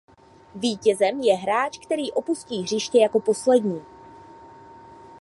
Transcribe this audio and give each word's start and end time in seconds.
Vítězem 0.55 1.19
je 1.21 1.35
hráč 1.35 1.77
který 1.77 2.11
opustí 2.11 2.61
hřiště 2.63 2.99
jako 2.99 3.19
poslední. 3.19 3.81